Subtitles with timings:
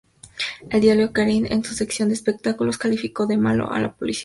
[0.71, 4.19] El Diario Clarín, en su sección de "Espectáculos", calificó de ""Malo"" al policial.